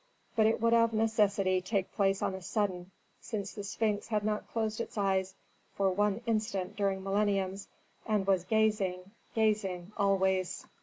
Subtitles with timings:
[0.35, 4.47] But it would of necessity take place on a sudden, since the Sphinx had not
[4.49, 5.35] closed its eyes
[5.75, 7.67] for one instant during millenniums,
[8.07, 10.65] and was gazing, gazing, always.